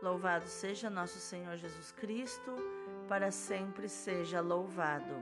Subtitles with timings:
[0.00, 2.54] Louvado seja nosso Senhor Jesus Cristo,
[3.08, 5.16] para sempre seja louvado.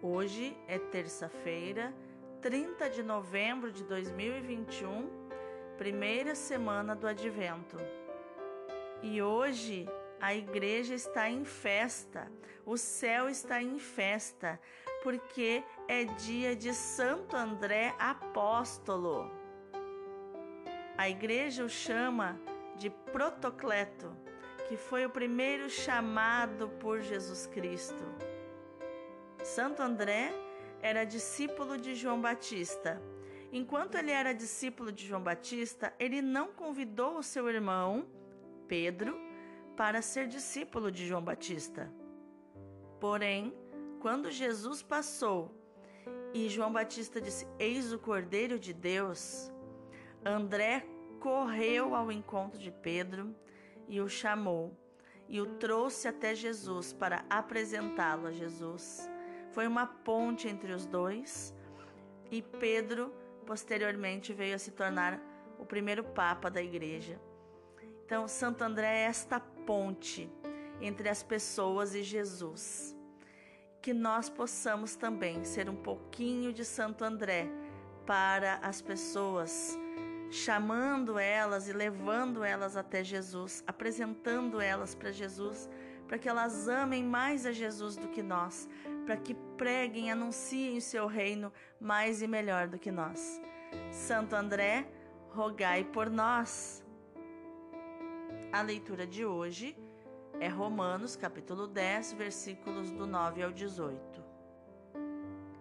[0.00, 1.92] Hoje é terça-feira,
[2.40, 5.10] 30 de novembro de 2021,
[5.76, 7.76] primeira semana do Advento.
[9.02, 9.86] E hoje
[10.18, 12.32] a igreja está em festa,
[12.64, 14.58] o céu está em festa,
[15.02, 19.30] porque é dia de Santo André Apóstolo.
[20.96, 22.40] A igreja o chama
[22.82, 24.12] de Protocleto,
[24.68, 28.04] que foi o primeiro chamado por Jesus Cristo.
[29.44, 30.32] Santo André
[30.80, 33.00] era discípulo de João Batista.
[33.52, 38.04] Enquanto ele era discípulo de João Batista, ele não convidou o seu irmão,
[38.66, 39.16] Pedro,
[39.76, 41.88] para ser discípulo de João Batista.
[42.98, 43.54] Porém,
[44.00, 45.56] quando Jesus passou
[46.34, 49.52] e João Batista disse: Eis o Cordeiro de Deus,
[50.24, 50.84] André
[51.22, 53.32] correu ao encontro de Pedro
[53.86, 54.76] e o chamou
[55.28, 59.08] e o trouxe até Jesus para apresentá-lo a Jesus.
[59.52, 61.54] Foi uma ponte entre os dois
[62.28, 63.14] e Pedro
[63.46, 65.20] posteriormente veio a se tornar
[65.60, 67.20] o primeiro papa da igreja.
[68.04, 70.28] Então, Santo André é esta ponte
[70.80, 72.96] entre as pessoas e Jesus.
[73.80, 77.46] Que nós possamos também ser um pouquinho de Santo André
[78.04, 79.78] para as pessoas
[80.32, 85.68] chamando elas e levando elas até Jesus, apresentando elas para Jesus,
[86.08, 88.66] para que elas amem mais a Jesus do que nós,
[89.04, 93.42] para que preguem, anunciem o seu reino mais e melhor do que nós.
[93.90, 94.88] Santo André,
[95.28, 96.82] rogai por nós.
[98.50, 99.76] A leitura de hoje
[100.40, 104.24] é Romanos, capítulo 10, versículos do 9 ao 18.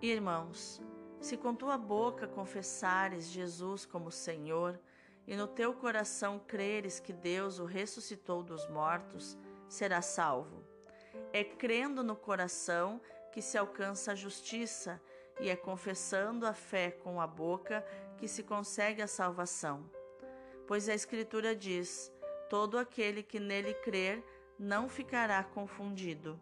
[0.02, 0.82] Irmãos,
[1.22, 4.80] se com tua boca confessares Jesus como Senhor
[5.28, 9.38] e no teu coração creres que Deus o ressuscitou dos mortos,
[9.70, 10.66] serás salvo.
[11.32, 13.00] É crendo no coração
[13.32, 15.00] que se alcança a justiça
[15.40, 17.86] e é confessando a fé com a boca
[18.18, 19.90] que se consegue a salvação.
[20.68, 22.12] Pois a Escritura diz:
[22.50, 24.24] todo aquele que nele crer
[24.58, 26.40] não ficará confundido.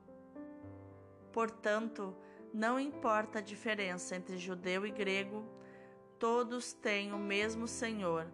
[1.31, 2.15] Portanto,
[2.53, 5.43] não importa a diferença entre judeu e grego,
[6.17, 8.27] todos têm o mesmo Senhor,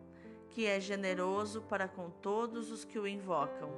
[0.49, 3.69] que é generoso para com todos os que o invocam.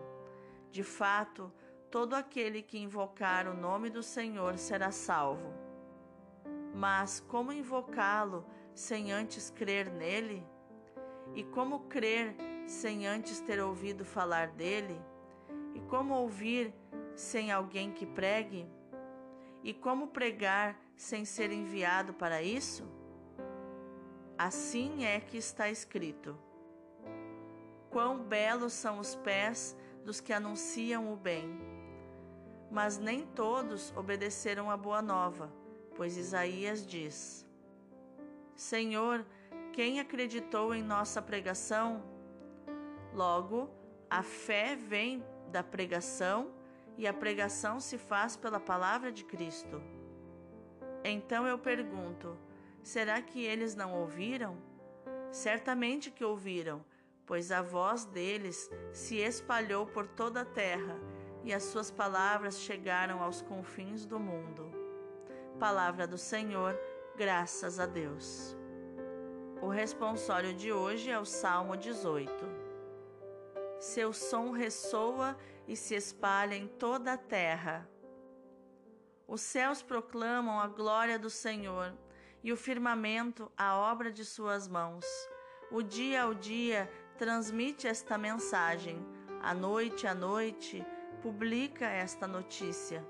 [0.72, 1.52] De fato,
[1.90, 5.54] todo aquele que invocar o nome do Senhor será salvo.
[6.74, 10.46] Mas como invocá-lo sem antes crer nele?
[11.34, 12.36] E como crer
[12.68, 15.02] sem antes ter ouvido falar dele?
[15.74, 16.74] E como ouvir
[17.16, 18.68] sem alguém que pregue?
[19.68, 22.90] E como pregar sem ser enviado para isso?
[24.38, 26.40] Assim é que está escrito:
[27.90, 29.76] Quão belos são os pés
[30.06, 31.60] dos que anunciam o bem.
[32.72, 35.52] Mas nem todos obedeceram à boa nova,
[35.98, 37.46] pois Isaías diz:
[38.56, 39.26] Senhor,
[39.74, 42.02] quem acreditou em nossa pregação?
[43.14, 43.70] Logo,
[44.10, 46.54] a fé vem da pregação
[46.98, 49.82] e a pregação se faz pela palavra de Cristo.
[51.04, 52.38] Então eu pergunto:
[52.82, 54.58] será que eles não ouviram?
[55.32, 56.84] Certamente que ouviram,
[57.26, 61.00] pois a voz deles se espalhou por toda a terra
[61.44, 64.72] e as suas palavras chegaram aos confins do mundo.
[65.60, 66.78] Palavra do Senhor,
[67.16, 68.58] graças a Deus.
[69.62, 72.57] O responsório de hoje é o Salmo 18.
[73.80, 77.88] Seu som ressoa e se espalha em toda a terra.
[79.28, 81.94] Os céus proclamam a glória do Senhor
[82.44, 85.06] e o firmamento a obra de suas mãos.
[85.70, 89.06] O dia ao dia transmite esta mensagem,
[89.42, 90.86] a noite à noite
[91.22, 93.06] publica esta notícia.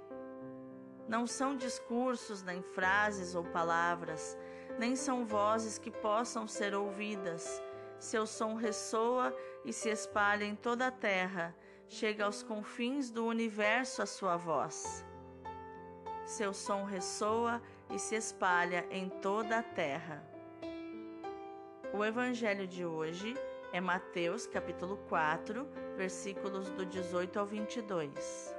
[1.08, 4.38] Não são discursos, nem frases ou palavras,
[4.78, 7.62] nem são vozes que possam ser ouvidas.
[8.00, 9.36] Seu som ressoa
[9.66, 11.56] e se espalha em toda a terra
[11.90, 15.06] chega aos confins do universo a sua voz.
[16.26, 20.22] Seu som ressoa e se espalha em toda a terra.
[21.94, 23.34] O evangelho de hoje
[23.72, 28.56] é Mateus, capítulo 4, versículos do 18 ao 22.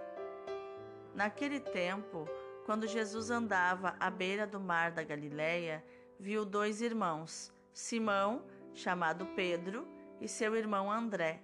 [1.15, 2.27] Naquele tempo,
[2.65, 5.85] quando Jesus andava à beira do mar da Galileia,
[6.19, 8.43] viu dois irmãos, Simão,
[8.75, 9.87] chamado Pedro,
[10.21, 11.41] e seu irmão André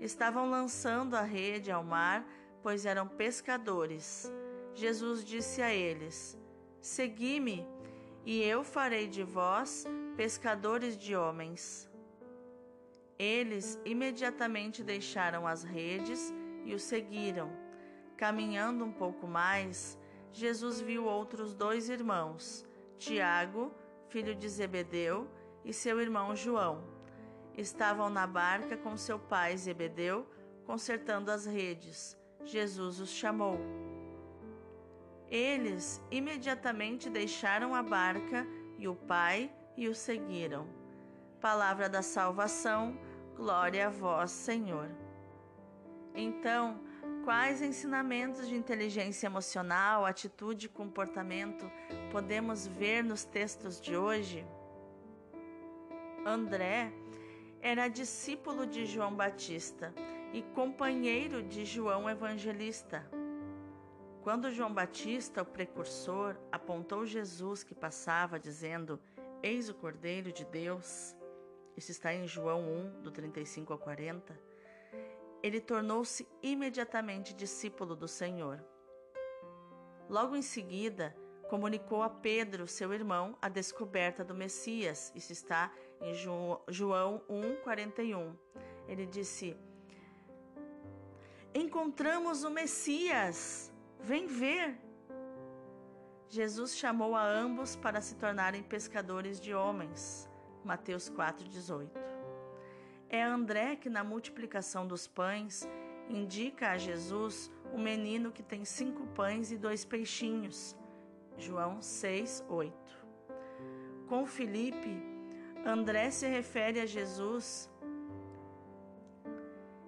[0.00, 2.26] estavam lançando a rede ao mar,
[2.62, 4.30] pois eram pescadores.
[4.74, 6.38] Jesus disse a eles:
[6.80, 7.66] Segui-me,
[8.24, 9.84] e eu farei de vós
[10.16, 11.88] pescadores de homens.
[13.18, 16.32] Eles imediatamente deixaram as redes
[16.64, 17.50] e o seguiram.
[18.16, 19.98] Caminhando um pouco mais,
[20.32, 22.64] Jesus viu outros dois irmãos,
[22.96, 23.72] Tiago,
[24.08, 25.28] filho de Zebedeu,
[25.68, 26.82] e seu irmão João.
[27.54, 30.26] Estavam na barca com seu pai Zebedeu,
[30.64, 32.16] consertando as redes.
[32.42, 33.60] Jesus os chamou.
[35.28, 38.46] Eles imediatamente deixaram a barca
[38.78, 40.66] e o pai e o seguiram.
[41.38, 42.98] Palavra da salvação,
[43.36, 44.88] glória a vós, Senhor.
[46.14, 46.80] Então,
[47.24, 51.70] quais ensinamentos de inteligência emocional, atitude e comportamento
[52.10, 54.46] podemos ver nos textos de hoje?
[56.28, 56.92] André
[57.62, 59.94] era discípulo de João Batista
[60.32, 63.08] e companheiro de João Evangelista.
[64.22, 69.00] Quando João Batista, o precursor, apontou Jesus que passava, dizendo:
[69.42, 71.16] Eis o Cordeiro de Deus,
[71.74, 74.38] isso está em João 1, do 35 ao 40,
[75.42, 78.62] ele tornou-se imediatamente discípulo do Senhor.
[80.10, 81.16] Logo em seguida,
[81.48, 85.10] comunicou a Pedro, seu irmão, a descoberta do Messias.
[85.14, 85.87] Isso está em
[86.68, 88.34] João 1, 41.
[88.86, 89.56] Ele disse:
[91.54, 94.78] Encontramos o Messias, vem ver.
[96.28, 100.28] Jesus chamou a ambos para se tornarem pescadores de homens.
[100.64, 101.88] Mateus 4,18.
[103.08, 105.66] É André que, na multiplicação dos pães,
[106.08, 110.76] indica a Jesus o menino que tem cinco pães e dois peixinhos.
[111.38, 112.72] João 6,8.
[114.06, 115.02] Com Filipe,
[115.64, 117.70] André se refere a Jesus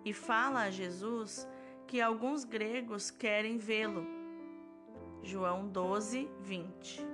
[0.04, 1.46] e fala a Jesus
[1.86, 4.06] que alguns gregos querem vê-lo.
[5.22, 7.06] João 12, 20.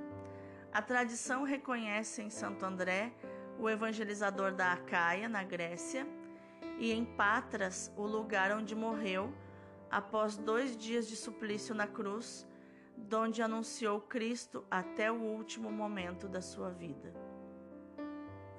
[0.72, 3.12] A tradição reconhece em Santo André
[3.58, 6.06] o evangelizador da Acaia, na Grécia,
[6.78, 9.32] e em Patras, o lugar onde morreu,
[9.90, 12.46] após dois dias de suplício na cruz,
[12.96, 17.25] donde anunciou Cristo até o último momento da sua vida.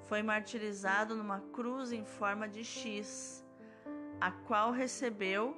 [0.08, 3.44] Foi martirizado numa cruz em forma de X,
[4.18, 5.54] a qual recebeu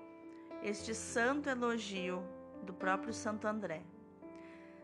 [0.61, 2.20] este santo elogio
[2.64, 3.85] do próprio Santo André.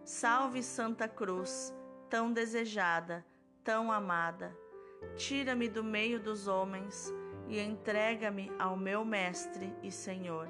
[0.05, 1.75] Salve Santa Cruz,
[2.09, 3.27] tão desejada,
[3.65, 4.57] tão amada,
[5.17, 7.13] tira-me do meio dos homens
[7.49, 10.47] e entrega-me ao meu Mestre e Senhor,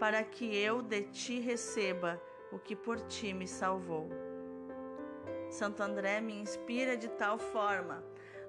[0.00, 2.18] para que eu de ti receba
[2.50, 4.08] o que por ti me salvou.
[5.50, 8.02] Santo André me inspira de tal forma,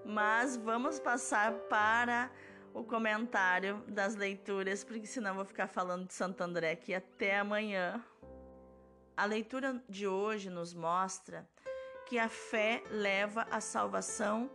[0.06, 2.32] mas vamos passar para
[2.74, 8.04] o comentário das leituras, porque senão vou ficar falando de Santo André aqui até amanhã.
[9.16, 11.48] A leitura de hoje nos mostra
[12.06, 14.50] que a fé leva à salvação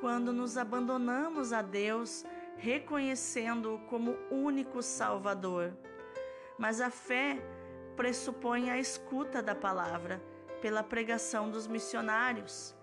[0.00, 2.24] quando nos abandonamos a Deus,
[2.56, 5.76] reconhecendo-o como único Salvador.
[6.58, 7.38] Mas a fé
[7.96, 10.22] pressupõe a escuta da palavra
[10.62, 12.74] pela pregação dos missionários.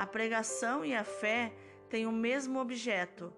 [0.00, 1.52] A pregação e a fé
[1.90, 3.30] têm o mesmo objeto,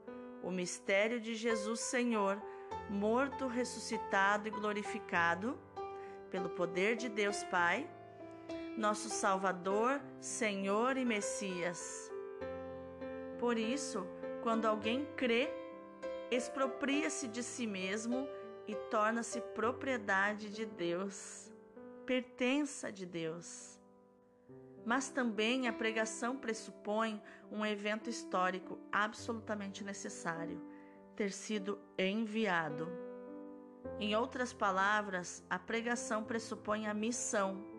[0.45, 2.41] o mistério de Jesus Senhor,
[2.89, 5.59] morto, ressuscitado e glorificado
[6.31, 7.91] pelo poder de Deus Pai
[8.77, 12.09] nosso Salvador, Senhor e Messias.
[13.41, 14.07] Por isso,
[14.41, 15.51] quando alguém crê,
[16.31, 18.29] expropria-se de si mesmo
[18.69, 21.53] e torna-se propriedade de Deus,
[22.07, 23.82] pertença de Deus.
[24.85, 30.61] Mas também a pregação pressupõe um evento histórico absolutamente necessário,
[31.15, 32.89] ter sido enviado.
[33.99, 37.73] Em outras palavras, a pregação pressupõe a missão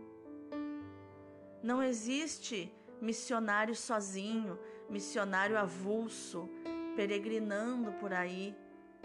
[1.64, 2.70] não existe
[3.00, 6.50] missionário sozinho, missionário avulso,
[6.94, 8.54] peregrinando por aí,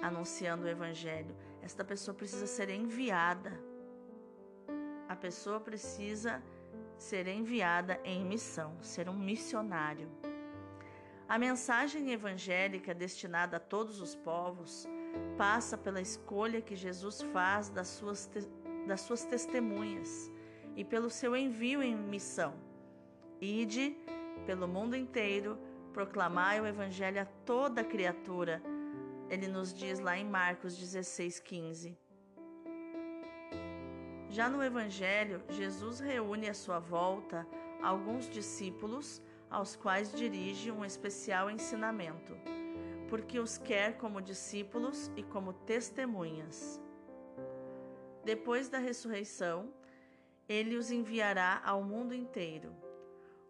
[0.02, 1.36] anunciando o Evangelho.
[1.62, 3.52] Esta pessoa precisa ser enviada.
[5.08, 6.42] A pessoa precisa
[6.98, 10.10] ser enviada em missão, ser um missionário.
[11.28, 14.86] A mensagem evangélica destinada a todos os povos
[15.36, 18.28] passa pela escolha que Jesus faz das suas,
[18.86, 20.30] das suas testemunhas
[20.74, 22.54] e pelo seu envio em missão.
[23.40, 23.96] Ide
[24.46, 25.58] pelo mundo inteiro,
[25.92, 28.62] proclamai o evangelho a toda criatura.
[29.28, 32.07] Ele nos diz lá em Marcos 16, 15.
[34.30, 37.46] Já no Evangelho, Jesus reúne à sua volta
[37.82, 42.36] alguns discípulos aos quais dirige um especial ensinamento,
[43.08, 46.78] porque os quer como discípulos e como testemunhas.
[48.22, 49.72] Depois da ressurreição,
[50.46, 52.76] ele os enviará ao mundo inteiro.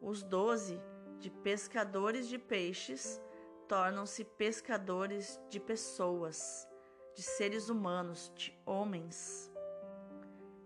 [0.00, 0.80] Os doze,
[1.18, 3.20] de pescadores de peixes,
[3.66, 6.68] tornam-se pescadores de pessoas,
[7.16, 9.47] de seres humanos, de homens.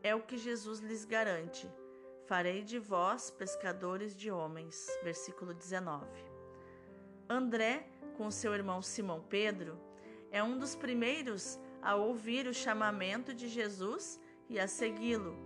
[0.02, 1.70] É o que Jesus lhes garante.
[2.26, 4.88] Farei de vós pescadores de homens.
[5.02, 6.06] Versículo 19.
[7.28, 9.78] André, com seu irmão Simão Pedro,
[10.30, 15.36] é um dos primeiros a ouvir o chamamento de Jesus e a segui-lo.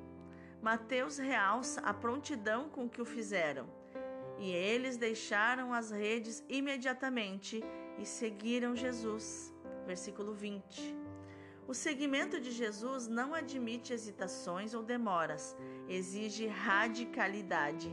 [0.63, 3.67] Mateus realça a prontidão com que o fizeram.
[4.39, 7.63] E eles deixaram as redes imediatamente
[7.99, 9.53] e seguiram Jesus.
[9.87, 11.06] Versículo 20.
[11.66, 15.56] O seguimento de Jesus não admite hesitações ou demoras,
[15.88, 17.92] exige radicalidade.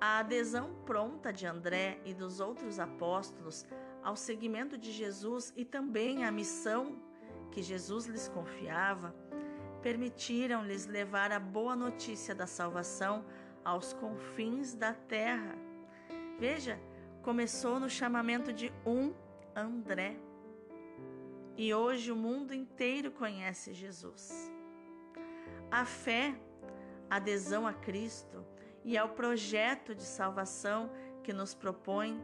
[0.00, 3.64] A adesão pronta de André e dos outros apóstolos
[4.02, 6.96] ao seguimento de Jesus e também à missão
[7.50, 9.14] que Jesus lhes confiava
[9.82, 13.24] permitiram-lhes levar a boa notícia da salvação
[13.64, 15.56] aos confins da terra.
[16.38, 16.80] Veja,
[17.22, 19.12] começou no chamamento de um
[19.54, 20.16] André.
[21.56, 24.50] E hoje o mundo inteiro conhece Jesus.
[25.70, 26.34] A fé,
[27.08, 28.44] adesão a Cristo
[28.84, 30.90] e ao projeto de salvação
[31.22, 32.20] que nos propõe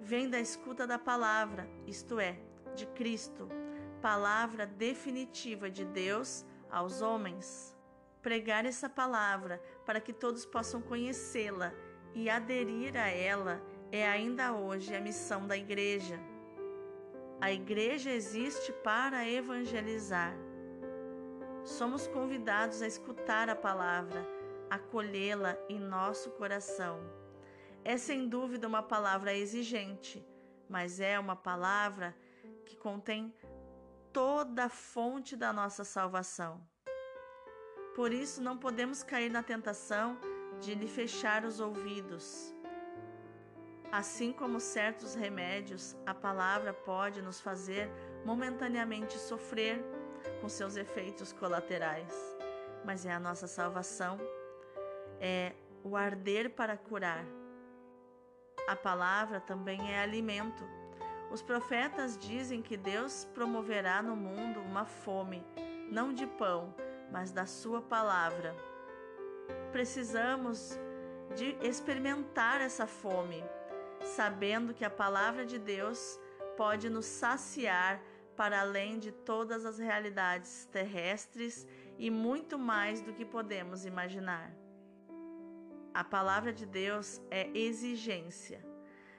[0.00, 2.38] vem da escuta da palavra, isto é,
[2.74, 3.48] de Cristo,
[4.00, 7.76] palavra definitiva de Deus aos homens
[8.22, 11.72] pregar essa palavra para que todos possam conhecê-la
[12.14, 13.58] e aderir a ela
[13.90, 16.20] é ainda hoje a missão da igreja.
[17.40, 20.34] A igreja existe para evangelizar.
[21.64, 24.26] Somos convidados a escutar a palavra,
[24.68, 26.98] acolhê-la em nosso coração.
[27.84, 30.26] É sem dúvida uma palavra exigente,
[30.68, 32.12] mas é uma palavra
[32.66, 33.32] que contém
[34.12, 36.60] toda a fonte da nossa salvação.
[37.94, 40.18] Por isso, não podemos cair na tentação
[40.60, 42.52] de lhe fechar os ouvidos.
[43.90, 47.90] Assim como certos remédios, a palavra pode nos fazer
[48.24, 49.82] momentaneamente sofrer
[50.40, 52.12] com seus efeitos colaterais,
[52.84, 54.18] mas é a nossa salvação,
[55.20, 55.52] é
[55.82, 57.24] o arder para curar.
[58.68, 60.62] A palavra também é alimento.
[61.30, 65.42] Os profetas dizem que Deus promoverá no mundo uma fome,
[65.90, 66.74] não de pão,
[67.10, 68.54] mas da Sua palavra.
[69.72, 70.78] Precisamos
[71.34, 73.42] de experimentar essa fome,
[74.02, 76.18] sabendo que a palavra de Deus
[76.56, 78.00] pode nos saciar
[78.36, 81.66] para além de todas as realidades terrestres
[81.98, 84.52] e muito mais do que podemos imaginar.
[85.92, 88.64] A palavra de Deus é exigência.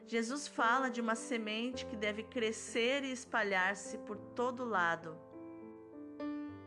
[0.08, 5.18] Jesus fala de uma semente que deve crescer e espalhar-se por todo lado.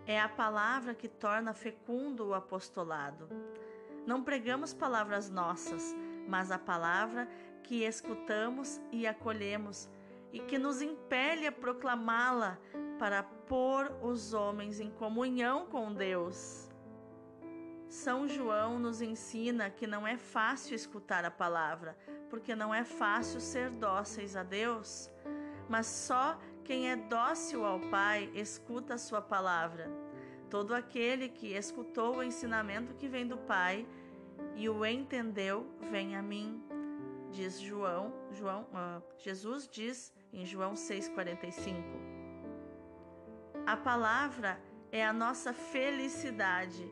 [0.06, 3.28] É a palavra que torna fecundo o apostolado.
[4.06, 5.94] Não pregamos palavras nossas,
[6.28, 7.28] mas a palavra
[7.62, 9.88] que escutamos e acolhemos
[10.32, 12.58] e que nos impele a proclamá-la
[12.98, 16.70] para pôr os homens em comunhão com Deus.
[17.88, 21.96] São João nos ensina que não é fácil escutar a palavra,
[22.30, 25.10] porque não é fácil ser dóceis a Deus,
[25.68, 29.90] mas só quem é dócil ao Pai escuta a sua palavra.
[30.48, 33.86] Todo aquele que escutou o ensinamento que vem do Pai
[34.54, 36.62] e o entendeu, vem a mim.
[37.32, 41.82] Diz João, João, uh, Jesus diz em João 6:45.
[43.66, 44.60] A palavra
[44.90, 46.86] é a nossa felicidade.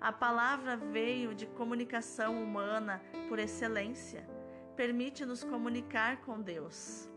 [0.00, 4.28] A palavra veio de comunicação humana por excelência.
[4.74, 7.08] Permite-nos comunicar com Deus.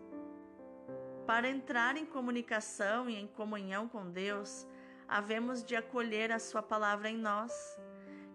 [1.25, 4.67] Para entrar em comunicação e em comunhão com Deus,
[5.07, 7.77] havemos de acolher a Sua palavra em nós.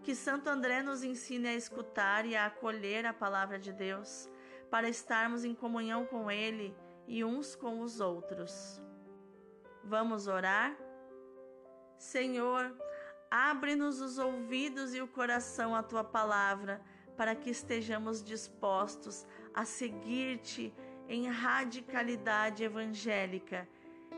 [0.03, 4.29] Que Santo André nos ensine a escutar e a acolher a palavra de Deus,
[4.73, 6.75] para estarmos em comunhão com Ele
[7.07, 8.81] e uns com os outros.
[9.83, 10.75] Vamos orar?
[11.95, 12.75] Senhor,
[13.29, 16.81] abre-nos os ouvidos e o coração à tua palavra,
[17.15, 20.73] para que estejamos dispostos a seguir-te
[21.07, 23.69] em radicalidade evangélica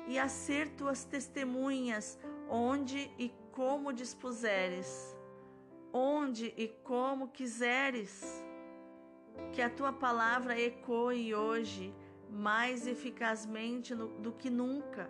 [0.08, 2.18] e a ser tuas testemunhas
[2.50, 5.18] onde e como dispuseres,
[5.92, 8.45] onde e como quiseres.
[9.52, 11.94] Que a tua palavra ecoe hoje
[12.30, 15.10] mais eficazmente do que nunca.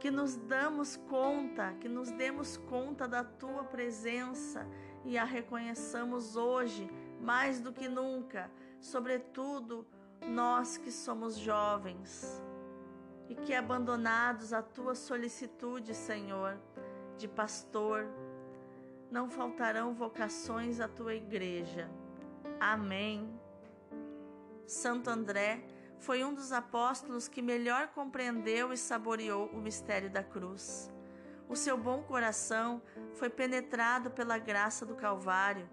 [0.00, 4.66] Que nos damos conta, que nos demos conta da tua presença
[5.04, 6.90] e a reconheçamos hoje
[7.20, 9.86] mais do que nunca, sobretudo
[10.28, 12.42] nós que somos jovens,
[13.28, 16.58] e que abandonados à tua solicitude, Senhor,
[17.16, 18.06] de pastor,
[19.10, 21.88] não faltarão vocações à tua igreja.
[22.60, 23.38] Amém.
[24.66, 25.62] Santo André,
[25.98, 30.90] foi um dos apóstolos que melhor compreendeu e saboreou o mistério da cruz.
[31.48, 32.82] O seu bom coração
[33.14, 35.68] foi penetrado pela graça do Calvário.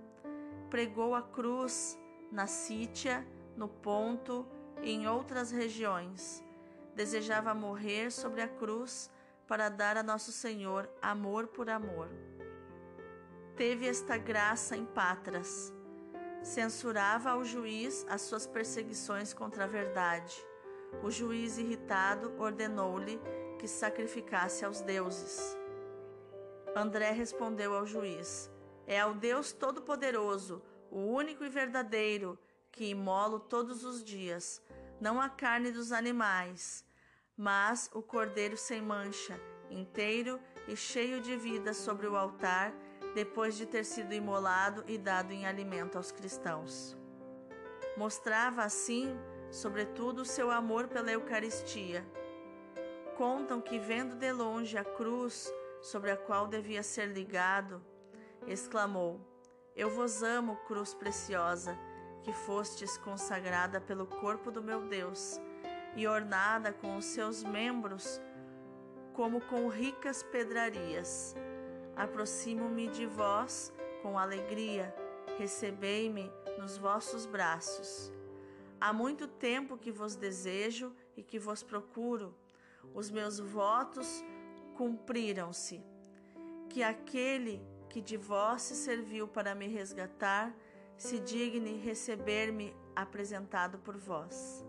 [0.70, 1.98] Pregou a cruz
[2.32, 3.26] na Sítia,
[3.56, 4.46] no Ponto
[4.82, 6.44] e em outras regiões.
[6.96, 9.10] Desejava morrer sobre a cruz
[9.48, 12.10] para dar a Nosso Senhor amor por amor.
[13.56, 15.74] Teve esta graça em Patras
[16.44, 20.36] censurava ao juiz as suas perseguições contra a verdade.
[21.02, 23.20] O juiz, irritado, ordenou-lhe
[23.58, 25.58] que sacrificasse aos deuses.
[26.76, 28.52] André respondeu ao juiz:
[28.86, 32.38] É ao Deus Todo-Poderoso, o único e verdadeiro,
[32.72, 34.62] que imolo todos os dias,
[35.00, 36.86] não a carne dos animais,
[37.38, 42.74] mas o cordeiro sem mancha, inteiro e cheio de vida sobre o altar
[43.14, 46.98] depois de ter sido imolado e dado em alimento aos cristãos.
[47.96, 49.16] Mostrava assim,
[49.52, 52.06] sobretudo, seu amor pela Eucaristia.
[53.16, 57.84] Contam que, vendo de longe a cruz sobre a qual devia ser ligado,
[58.48, 59.22] exclamou:
[59.76, 61.78] Eu vos amo, cruz preciosa,
[62.24, 65.40] que fostes consagrada pelo corpo do meu Deus
[65.96, 68.20] e ornada com os seus membros
[69.14, 71.36] como com ricas pedrarias
[71.96, 74.94] aproximo-me de vós com alegria,
[75.38, 78.12] recebei-me nos vossos braços.
[78.80, 82.36] Há muito tempo que vos desejo e que vos procuro.
[82.94, 84.24] Os meus votos
[84.76, 85.82] cumpriram-se.
[86.70, 90.54] Que aquele que de vós se serviu para me resgatar
[90.98, 94.66] se digne receber-me apresentado por vós.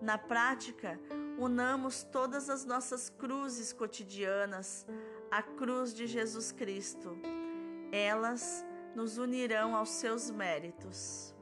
[0.00, 1.00] Na prática,
[1.38, 4.86] unamos todas as nossas cruzes cotidianas
[5.30, 7.18] a cruz de Jesus Cristo.
[7.92, 11.34] Elas nos unirão aos seus méritos.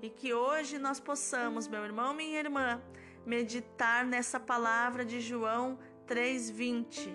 [0.00, 2.80] E que hoje nós possamos, meu irmão, minha irmã,
[3.26, 7.12] meditar nessa palavra de João 3:20.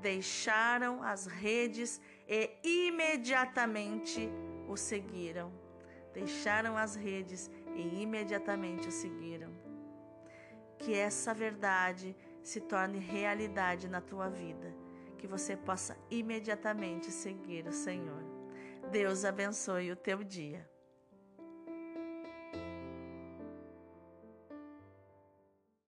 [0.00, 2.50] Deixaram as redes e
[2.88, 4.28] imediatamente
[4.68, 5.52] o seguiram.
[6.12, 9.52] Deixaram as redes e imediatamente o seguiram.
[10.78, 12.14] Que essa verdade
[12.46, 14.72] se torne realidade na tua vida,
[15.18, 18.22] que você possa imediatamente seguir o Senhor.
[18.92, 20.64] Deus abençoe o teu dia.